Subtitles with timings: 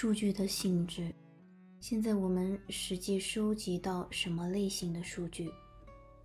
[0.00, 1.14] 数据的性质。
[1.78, 5.52] 现在我们实际收集到什么类型的数据？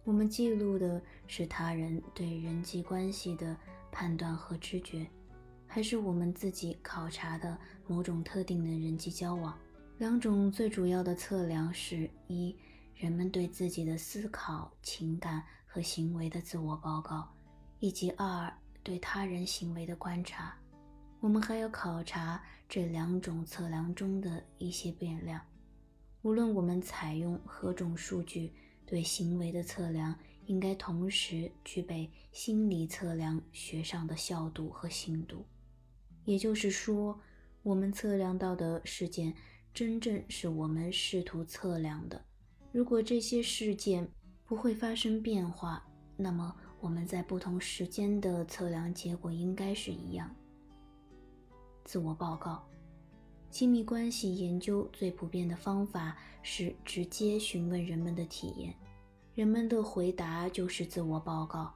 [0.05, 3.53] 我们记录的是他人对人际关系的
[3.92, 5.06] 判断和知觉，
[5.67, 9.53] 还是我们自己考察的某种特定的人际交往？
[9.97, 12.55] 两种最主要的测量是：一、
[12.96, 17.27] 人们对自己的思考、情感和行为的自我报告，
[17.81, 18.49] 以及二、
[18.81, 20.55] 对他人行为的观察。
[21.19, 25.41] 我们还要考察这两种测量中的一些变量。
[26.21, 28.53] 无论我们采用何种数据。
[28.87, 30.15] 对行为的测量
[30.45, 35.43] 应该同时具备心理测量学上的效度和信度，
[36.23, 37.20] 也就是说，
[37.63, 39.34] 我们测量到的事件
[39.73, 42.23] 真正是我们试图测量的。
[42.71, 44.07] 如果这些事件
[44.45, 45.84] 不会发生变化，
[46.15, 50.29] 那么我们在不同时间的测量结果应该是一样。
[51.85, 52.67] 自我报告，
[53.51, 58.73] 亲密关系研究最普遍的方法是直接询问人们的体验。
[59.35, 61.71] 人们的回答就是自我报告。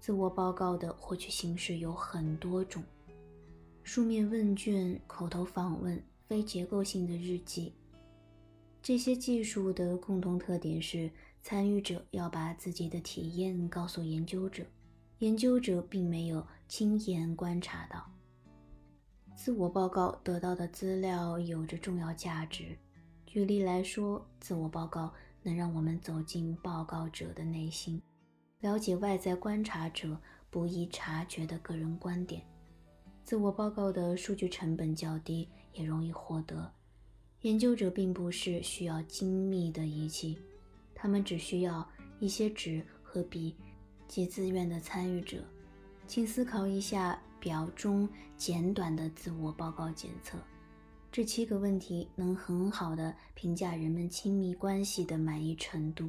[0.00, 2.82] 自我报告的获取形式有很多种：
[3.84, 7.72] 书面问卷、口头访问、非结构性的日记。
[8.82, 11.08] 这些技术的共同特点是，
[11.40, 14.64] 参与者要把自己的体验告诉研究者，
[15.20, 18.10] 研究者并没有亲眼观察到。
[19.34, 22.76] 自我报告得到的资料有着重要价值。
[23.26, 25.12] 举例来说，自我报告。
[25.44, 28.00] 能让我们走进报告者的内心，
[28.60, 30.16] 了解外在观察者
[30.50, 32.42] 不易察觉的个人观点。
[33.24, 36.72] 自我报告的数据成本较低，也容易获得。
[37.40, 40.38] 研究者并不是需要精密的仪器，
[40.94, 41.84] 他们只需要
[42.20, 43.56] 一些纸和笔
[44.06, 45.38] 及自愿的参与者。
[46.06, 50.38] 请思考一下表中简短的自我报告检测。
[51.10, 56.08] 这七个问题能很好的评价人们亲密关系的满意程度。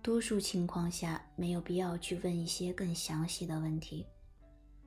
[0.00, 4.06] 多数情况下，没有必要去问一些更详细的问题，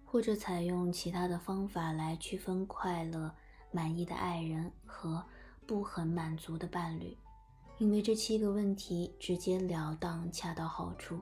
[0.03, 3.31] 或者采用其他的方法来区分快乐、
[3.72, 5.24] 满意的爱人和
[5.68, 7.16] 不很满足的伴侣，
[7.78, 11.19] 因为这七个问题直截了当、恰到好处。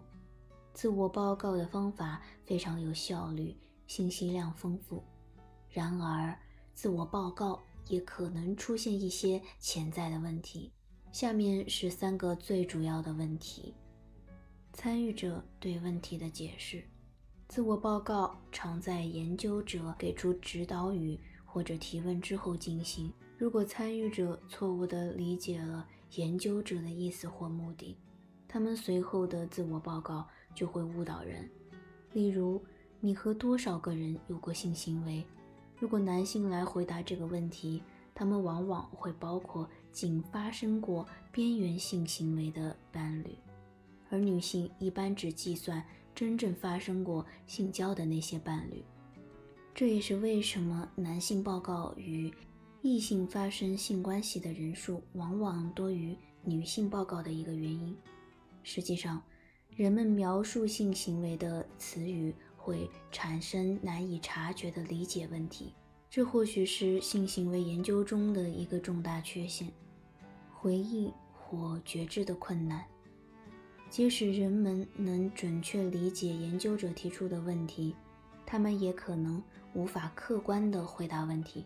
[0.74, 3.54] 自我报告的方法非常有效率，
[3.92, 5.04] 信息量丰富。
[5.70, 6.34] 然而，
[6.74, 7.62] 自我报告。
[7.88, 10.72] 也可能出现一些潜在的问题。
[11.12, 13.74] 下面是三个最主要的问题：
[14.72, 16.82] 参与者对问题的解释。
[17.50, 23.12] 自我报告常在研究者给出指导语或者提问之后进行。
[23.38, 27.98] 如果参与者错误地理解了研究者的意思或目的，
[28.48, 30.26] 他们随后的自我报告
[30.56, 31.50] 就会误导人。
[32.14, 32.64] 例如，
[33.04, 35.26] 你和多少个人有过性行为？
[35.76, 37.82] 如果男性来回答这个问题，
[38.14, 43.36] 他们往往会包括仅发生过边缘性行为的伴侣，
[44.12, 48.84] 而女性一般只计算真正发生过性交的那些伴侣。
[49.74, 52.32] 这也是为什么男性报告与
[52.84, 57.98] 异性发生性关系的人数往往多于女性报告的一个原因。
[58.62, 59.20] 实际上，
[59.76, 62.32] 人们描述性行为的词语。
[62.62, 65.74] 会产生难以察觉的理解问题，
[66.10, 69.68] 这或许是性行为研究中的一个重大缺陷。
[70.54, 72.86] 回忆或觉知的困难，
[73.90, 77.96] 即使人们能准确理解研究者提出的问题，
[78.46, 79.42] 他们也可能
[79.74, 81.66] 无法客观地回答问题。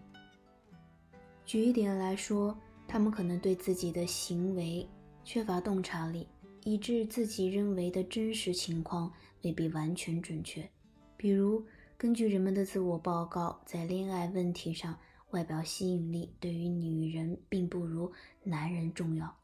[1.45, 2.57] 举一点来说，
[2.87, 4.87] 他们可能对自己的行为
[5.25, 6.25] 缺乏洞察力，
[6.63, 9.11] 以致自己认为的真实情况
[9.43, 10.67] 未必完全准确。
[11.25, 11.65] 比如，
[11.97, 14.95] 根据人们的自我报告，在恋爱问题上，
[15.31, 18.11] 外表吸引力对于女人并不如
[18.43, 19.35] 男人重要。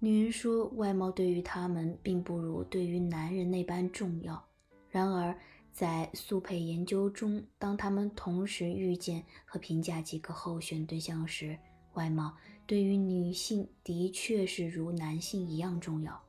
[0.00, 4.44] 女人说，外貌对于她们并不如对于男人那般重要。
[4.90, 5.34] 然而，
[5.72, 11.58] 在速配研究中，当他们同时遇见和评价几个候选对象时，
[11.94, 12.36] 外貌
[12.66, 16.20] 对于女性的确是如男性一样重要。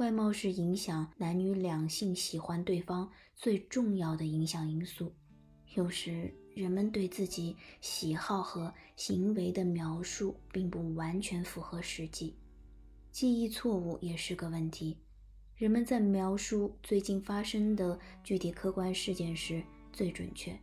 [0.00, 3.06] 外貌是影响男女两性喜欢对方
[3.36, 5.12] 最重要的影响因素。
[5.74, 12.34] 有时，人们对自己喜好和行为的描述并不完全符合实际。
[13.12, 14.96] 记忆错误也是个问题。
[15.54, 19.62] 人们在描述最近发生的具体客观事件时
[19.92, 20.58] 最准确。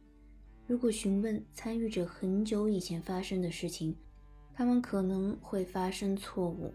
[0.65, 3.95] 如果询问参与者很久以前发生的事情，
[4.55, 6.73] 他们可能会发生错误。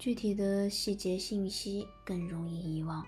[0.00, 3.06] 具体的细节信息更容易遗忘，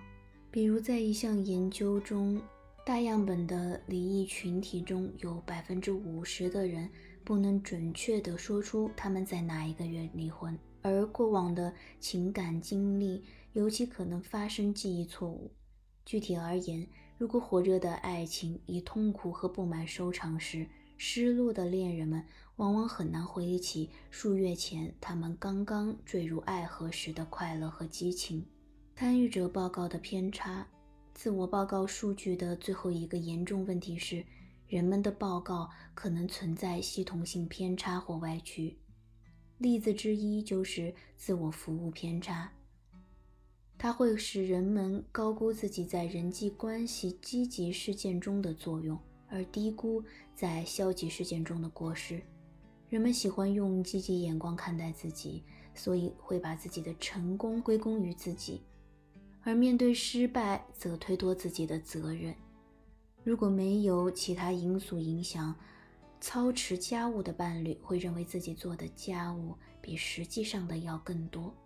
[0.51, 2.39] 比如在一项研究中，
[2.85, 6.87] 大样本的离异群体中有百分之五十的人
[7.25, 13.25] 不能准确地说出他们在哪一个月离婚，而过往的情感经历
[13.55, 15.51] 尤其可能发生记忆错误。
[16.05, 16.87] 具体而言，
[17.17, 20.67] 如果火热的爱情以痛苦和不满收场时，
[20.99, 22.23] 失落的恋人们
[22.63, 28.47] 往往很难回忆起数月前他们刚刚坠入爱河时的快乐和激情。
[28.95, 30.65] 参与者报告的偏差，
[31.13, 34.25] 自我报告数据的最后一个严重问题是，
[34.69, 38.79] 人们的报告可能存在系统性偏差或歪曲。
[39.59, 42.53] 例子之一就是自我服务偏差。
[43.77, 48.97] 它会使人们高估自己在人际关系积极事件中的作用，
[49.29, 50.05] 而低估
[50.37, 52.23] 在消极事件中的过失。
[52.93, 55.43] 人们喜欢用积极眼光看待自己，
[55.75, 58.61] 所以会把自己的成功归功于自己，
[59.41, 62.35] 而面对失败则推脱自己的责任。
[63.25, 65.59] 如果没有其他因素影响，
[66.21, 71.57] 操持家务的伴侣会认为自己做的家务比实际上的要更多。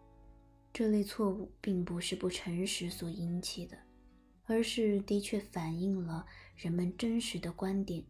[0.73, 3.77] 这类错误并不是不诚实所引起的，
[4.45, 6.25] 而是的确反映了
[6.55, 8.05] 人们真实的观点。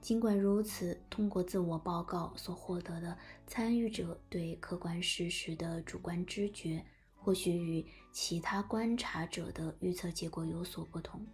[0.00, 3.16] 尽管如此，通过自我报告所获得的
[3.46, 6.82] 参与者对客观事实的主观知觉，
[7.14, 11.24] 或许与其他观察者的预测结果有所不同。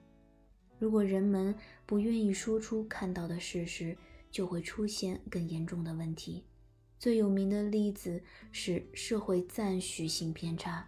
[0.79, 1.55] 如果人们
[1.87, 3.97] 不愿意说出看到的事实，
[4.31, 6.45] 就会出现更严重的问题。
[6.99, 8.21] 最有名的例子
[8.51, 10.87] 是社会赞许性偏差，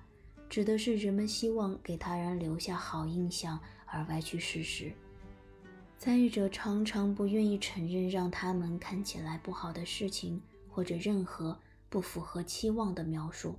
[0.48, 4.92] 指的是人们希望给他人留下好印象而歪曲事实。
[5.98, 11.58] 参与者常常不愿意承认让他们看起来不好的事情，或者任何
[11.88, 13.58] 不符合期望的描述。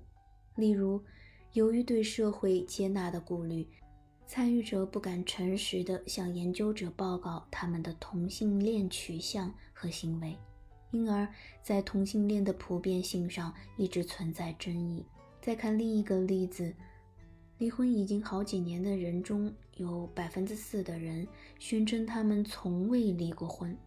[0.56, 1.04] 例如，
[1.52, 3.68] 由于对社会接纳的顾虑，
[4.26, 10.38] 参与者不敢诚实地向研究者报告他们的同性恋取向和行为。
[10.92, 11.28] 因而，
[11.62, 15.06] 在同性恋的普遍性上一直存在争议。
[15.42, 16.74] 再看另一个例子，
[17.60, 21.28] 离婚已经好几年的人中有百分之四的人
[21.60, 23.78] 宣称他们从未离过婚。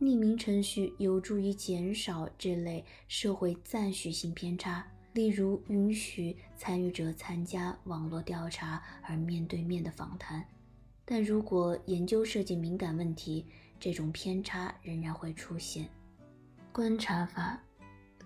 [0.00, 10.44] 匿名程序有助于减少这类社会赞许性偏差，例如允许参与者参加网络调查而面对面的访谈。
[11.04, 13.46] 但如果研究涉及敏感问题，
[13.78, 15.88] 这种偏差仍然会出现。
[16.72, 17.62] 观察法，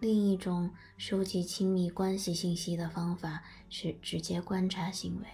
[0.01, 5.27] 另一种收集亲密关系信息的方法是直接观察行为。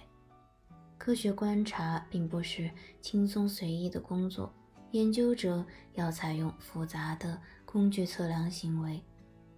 [0.97, 2.69] 科学观察并不是
[3.01, 4.53] 轻松随意的工作，
[4.91, 9.01] 研究者要采用复杂的工具测量行为，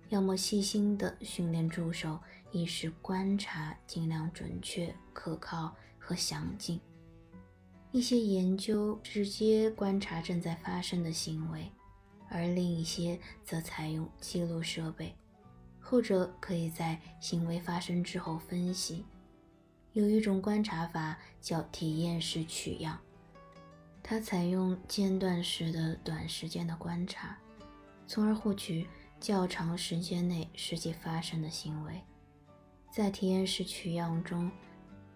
[0.09, 2.19] 要么细心地训练助手，
[2.51, 6.79] 以使观察尽量准确、可靠和详尽。
[7.91, 11.71] 一些研究直接观察正在发生的行为，
[12.29, 15.15] 而另一些则采用记录设备，
[15.79, 19.05] 后者可以在行为发生之后分析。
[19.93, 22.99] 有一种观察法叫体验式取样，
[24.03, 27.37] 它采用间断式的短时间的观察，
[28.07, 28.87] 从而获取
[29.19, 32.01] 较长时间内实际发生的行为。
[32.91, 34.51] 在体验式取样中，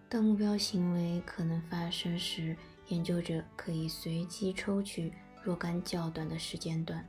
[0.08, 2.56] 当目标行为可能发生时，
[2.88, 5.12] 研究者可以随机抽取
[5.44, 7.06] 若干较短的时间段，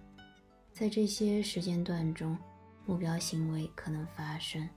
[0.74, 2.38] 在这些时间段中，
[2.86, 4.68] 目标行为可能发生。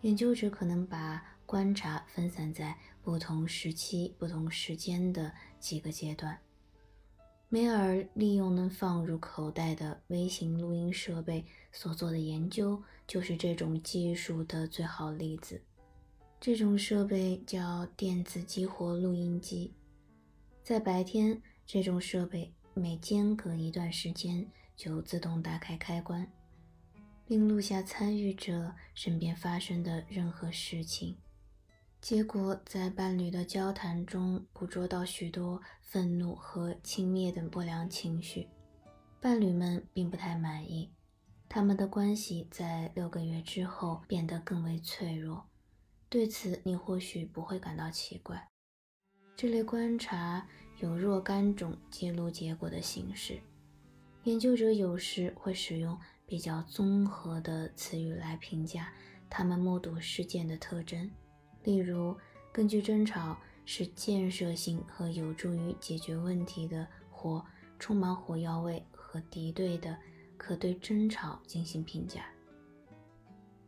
[0.00, 6.38] 研究者可能把观察分散在不同时期、不同时间的几个阶段。
[7.50, 15.60] 梅尔利用能放入口袋的微型录音设备所做的研究，就是这种技术的最好例子。
[16.40, 19.74] 这种设备叫电子激活录音机。
[20.62, 26.26] 在白天，这种设备每间隔一段时间就自动打开开关，
[27.26, 31.18] 并录下参与者身边发生的任何事情。
[32.00, 38.48] 结果在伴侣的交谈中捕捉到许多愤怒和轻蔑等不良情绪。
[39.20, 40.90] 伴侣们并不太满意，
[41.46, 45.46] 他们的关系在六个月之后变得更为脆弱。
[46.08, 48.48] 对此，你或许不会感到奇怪。
[49.36, 50.48] 这类观察
[50.80, 53.38] 有若干种记录结果的形式。
[54.24, 58.92] 研究者有时会使用比较综合的词语来评价
[59.30, 61.10] 他们目睹事件的特征，
[61.64, 62.16] 例如，
[62.52, 67.44] 根据争吵是建设性和有助于解决问题的，或
[67.78, 69.96] 充满火药味和敌对的，
[70.36, 72.26] 可对争吵进行评价。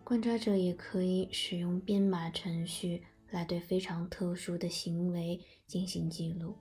[0.04, 6.54] 观察者也可以使用编码程序来对非常特殊的行为进行记录，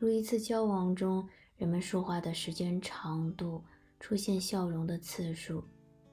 [0.00, 3.64] 如一次交往中人们说话的时间长度、
[3.98, 5.64] 出现笑容的次数、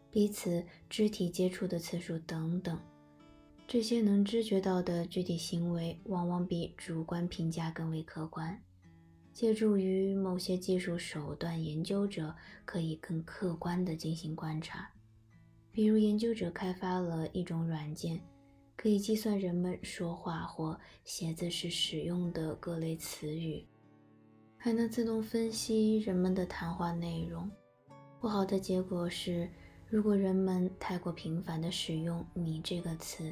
[0.09, 2.79] 彼此肢体接触的次数等等。
[3.67, 8.59] 这些能知觉到的具体行为，往往比主观评价更为客观。
[9.33, 14.89] 借助于某些技术手段，研究者可以更客观地进行观察。
[15.71, 18.19] 比如，研究者开发了一种软件，
[18.75, 23.65] 可以计算人们说话或写字时使用的各类词语，
[24.65, 27.47] 还能自动分析人们的谈话内容。
[28.19, 29.47] 不好的结果是，
[29.87, 33.31] 如果人们太过频繁地使用“你”这个词，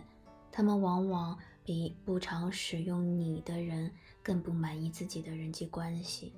[0.52, 6.34] 他们往往比不常使用“你”的人更不满意自己的人际关系。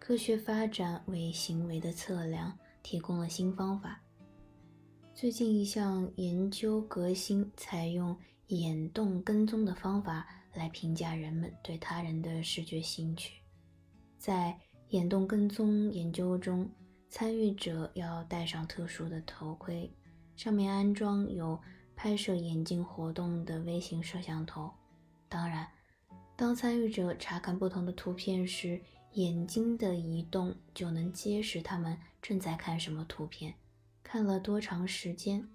[0.00, 4.00] 科学发展为行为的测量提供了新方法。
[5.14, 13.43] 最近一项研究革新，采用眼动跟踪的方法来评价人们对他人的视觉兴趣。
[14.24, 16.66] 在眼动跟踪研究中，
[17.10, 19.92] 参与者要戴上特殊的头盔，
[20.34, 21.60] 上面安装有。
[21.96, 24.68] 拍摄眼睛活动的微型摄像头。
[25.28, 25.68] 当然，
[26.34, 28.80] 当参与者查看不同的图片时，
[29.12, 33.54] 眼睛的移动就能揭示他们正在看什么图片，
[34.02, 35.46] 看了多长时间。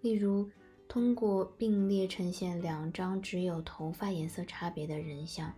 [0.00, 0.50] 例如，
[0.88, 5.54] 通过并列呈现两张只有头发颜色差别的人像，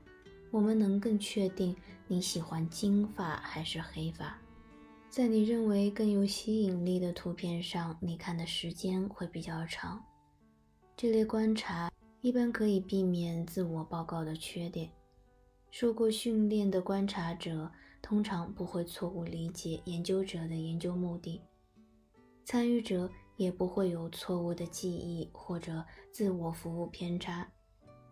[0.50, 1.76] 我们能更确定
[2.07, 4.38] 你喜欢金发还是黑发。
[5.11, 10.05] 在你认为更有吸引力的图片上，你看的时间会比较长。
[10.97, 11.90] 这类观察
[12.21, 14.90] 一般可以避免自我报告的缺点。
[15.71, 21.43] 受过训练的观察者通常不会错误理解研究者的研究目的，
[22.45, 27.47] 参与者也不会有错误的记忆或者自我服务偏差。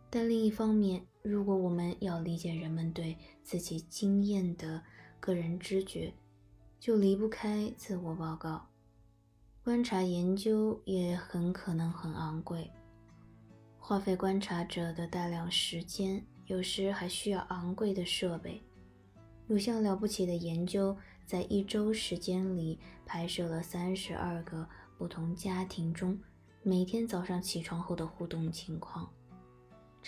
[0.08, 4.82] 但另一方面，如果我们要理解人们对自己经验的
[5.20, 6.14] 个人知觉，
[6.78, 8.68] 就离不开自我报告，
[9.64, 12.70] 观察研究也很可能很昂贵，
[13.78, 18.62] 花费观察者的大量时间，有时还需要昂贵的设备。
[19.48, 20.96] 有项了不起的研究，
[21.26, 26.18] 在一周时间里拍摄了三十二个不同家庭中
[26.62, 29.08] 每天早上起床后的互动情况，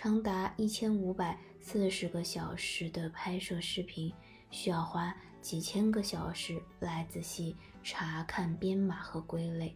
[0.00, 4.14] 长达一千五百四十个小时的拍摄视频，
[4.49, 5.12] 需要花。
[5.43, 9.75] 几千个小时来仔细查看编码和归类，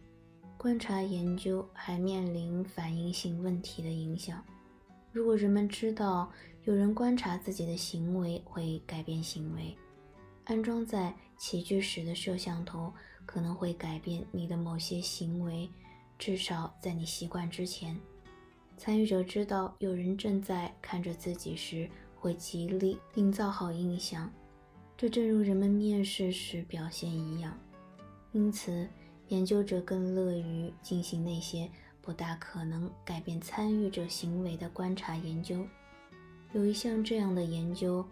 [0.57, 4.41] 观察研究还面临反应性问题的影响。
[5.11, 6.31] 如果人们知道
[6.63, 9.75] 有人观察自己的行为会改变行为，
[10.45, 12.93] 安装在起居室的摄像头
[13.25, 15.69] 可能会改变你的某些行为，
[16.17, 17.99] 至少在你习惯之前。
[18.77, 24.31] 参与者知道有人正在看着自己时，会极力营造好印象。
[24.97, 27.57] 这正如人们面试时表现一样，
[28.31, 28.87] 因此
[29.29, 31.69] 研究者更乐于进行那些
[32.01, 35.65] 不大可能改变参与者行为的观察研究。
[36.53, 38.05] 有一项这样的研究，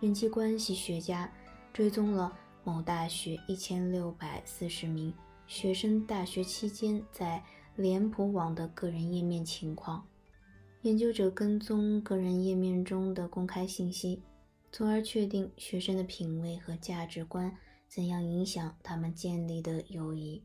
[0.00, 1.30] 人际关系学家
[1.72, 5.12] 追踪了某大学一千六百四十名
[5.46, 7.42] 学生大学期间在
[7.80, 10.06] 脸谱网的个人页面情况。
[10.82, 14.22] 研究者跟踪个人页面中的公开信息。
[14.72, 17.52] 从而确定学生的品味和价值观
[17.88, 20.44] 怎样影响他们建立的友谊。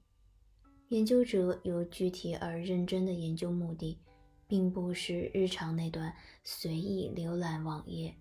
[0.89, 3.99] 研究者有具体而认真的研究目的，
[4.47, 6.11] 并不是日常那段
[6.43, 8.15] 随意浏览网页，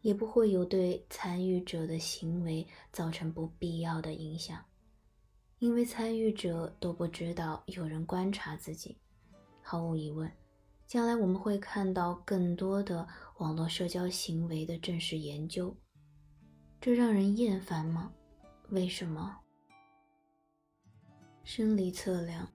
[0.00, 4.58] 也不会有对参与者的行为造成不必要的影响，
[5.64, 8.98] 因为参与者都不知道有人观察自己。
[9.62, 10.30] 毫无疑问。
[10.86, 15.74] 将来我们会看到更多的网络社交行为的正式研究，
[16.82, 18.12] 这让人厌烦吗？
[18.68, 19.38] 为什么？
[21.44, 22.46] 生理测量，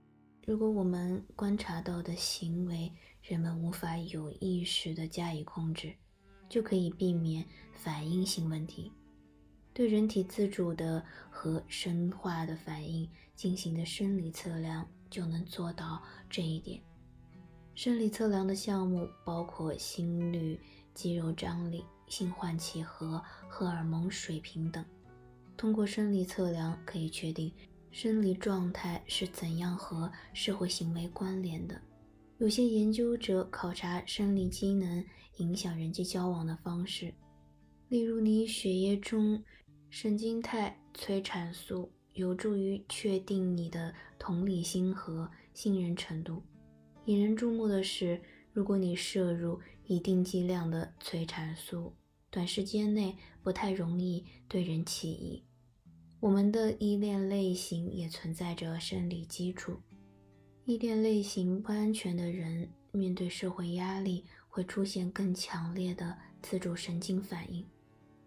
[0.45, 5.95] 如果我们观察到的行为人们无法有意识地加以控制，
[6.47, 8.93] 就可以避免反应性问题。
[9.79, 16.81] 对人体自主的和生化的反应进行的生理测量，就能做到这一点。
[17.75, 20.59] 生理测量的项目包括心率、
[20.93, 24.83] 肌肉张力、性唤起和荷尔蒙水平等。
[25.55, 27.49] 通过生理测量，可以确定
[27.89, 31.81] 生理状态是怎样和社会行为关联的。
[32.37, 35.01] 有些研究者考察生理机能
[35.37, 37.13] 影响人际交往的方式，
[37.87, 39.41] 例如你血液中
[39.89, 46.43] 神经肽催产素有助于确定你的同理心和信任程度。
[47.05, 48.21] 引人注目的是，
[48.53, 51.93] 如果你摄入一定剂量的催产素，
[52.29, 55.43] 短时间内不太容易对人起疑。
[56.19, 59.77] 我们的依恋类型也存在着生理基础。
[60.65, 67.65] 依恋类型不安全的人，面对社会压力会出现更强烈的自主神经反应，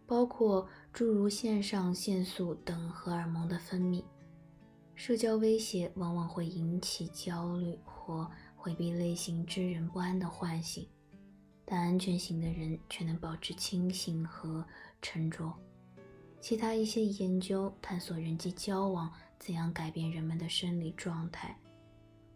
[0.06, 4.04] 包括诸如腺上腺素等荷尔蒙的分泌。
[4.94, 10.86] 社交威胁往往会引起焦虑或回避类型之人不安的唤醒，
[11.64, 14.64] 但安全型的人却能保持清醒和
[15.00, 15.50] 沉着。
[16.42, 21.58] 其他一些研究探索人际交往怎样改变人们的生理状态。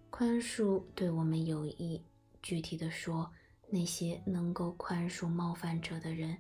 [0.09, 2.03] 宽恕对我们有益。
[2.43, 3.31] 具体的说，
[3.69, 6.39] 那些能够宽恕冒犯者的人，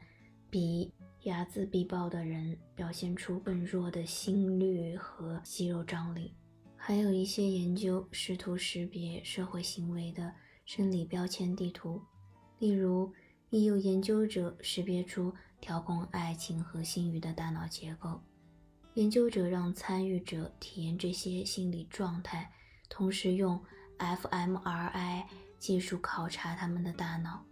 [0.48, 0.94] 比
[1.26, 6.32] 睚眦必报的人表现出更弱的心率和肌肉张力。
[6.76, 10.32] 还有一些研究试图识别社会行为的
[10.64, 12.00] 生理标签地图，
[12.60, 13.12] 例如，
[13.50, 15.34] 已有研究者识别出。
[15.58, 18.20] 调控爱情和性欲的大脑结构，
[18.92, 22.52] 研究者让参与者体验这些心理状态，
[22.90, 23.58] 同时用
[23.98, 25.24] fMRI
[25.58, 27.42] 技术考察他们的大脑。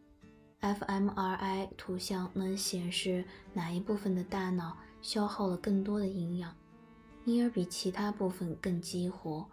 [0.64, 6.56] fMRI 图像能显示哪一部分的大脑消耗了更多的营养，
[7.26, 9.47] 因而比其他部分更激活。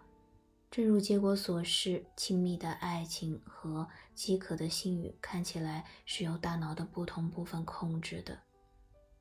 [0.70, 8.39] 正如结果所示，亲密的爱情和饥渴的性欲看起来是由大脑的不同部分控制的。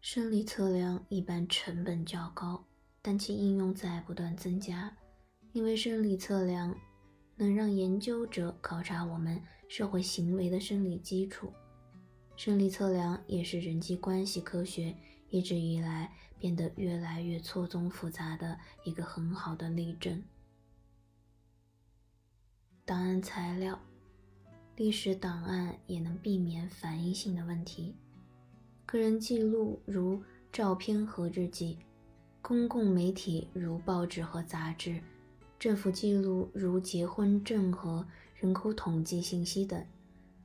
[0.01, 2.65] 生理测量一般成本较高，
[3.03, 4.97] 但其应用在不断增加，
[5.53, 6.73] 因为生理测量
[7.35, 11.53] 能让研究者考察我们社会行为的生理基础。
[12.43, 14.97] 生理测量也是人际关系科学
[15.29, 20.23] 一直以来变得越来越错综复杂的一个很好的例证。
[22.87, 23.79] 档案材料，
[24.75, 27.95] 历史档案也能避免反应性的问题。
[28.87, 31.77] 个人记录如照片和日记，
[32.41, 35.03] 公共媒体如报纸和杂志，
[35.59, 39.87] 政府记录如结婚证和人口统计信息等，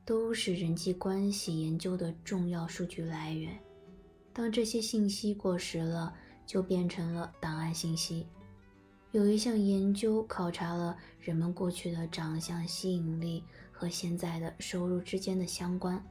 [0.05, 3.57] 都是人际关系研究的重要数据来源。
[4.31, 6.13] 当这些信息过时了，
[6.45, 8.27] 就变成了档案信息。
[9.11, 16.01] 有一项研究考察了人们过去的长相吸引力和现在的收入之间的相关。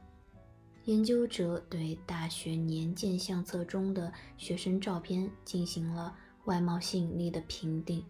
[0.85, 8.03] 研究者对大学年鉴相册中的学生照片进行了外貌吸引力的评定，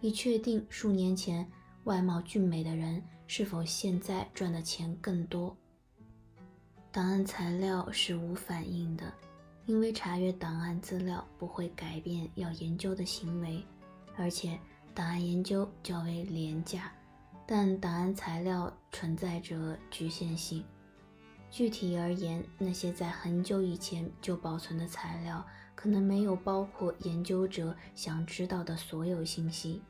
[0.00, 1.46] 以确定数年前
[1.84, 5.56] 外貌俊美的人是否现在赚的钱更多。
[6.90, 9.12] 档案材料是无反应的，
[9.66, 13.62] 因为查阅档案资料不会改变要研究的行为，
[14.16, 14.58] 而且
[14.94, 16.90] 档案研究较为廉价，
[17.46, 20.64] 但档案材料存在着局限性。
[21.50, 29.82] 具体而言，那些在很久以前就保存的材料，可能没有包括研究者想知道的所有信息。